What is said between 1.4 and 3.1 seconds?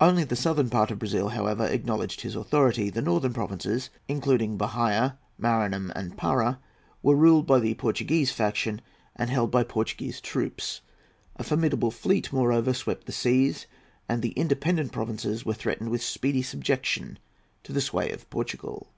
acknowledged his authority. The